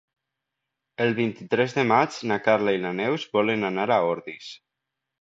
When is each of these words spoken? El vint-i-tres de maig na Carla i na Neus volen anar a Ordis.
El 1.05 1.13
vint-i-tres 1.19 1.77
de 1.79 1.85
maig 1.93 2.19
na 2.33 2.39
Carla 2.49 2.75
i 2.79 2.83
na 2.89 2.97
Neus 3.03 3.29
volen 3.39 3.73
anar 3.73 3.89
a 4.01 4.03
Ordis. 4.17 4.53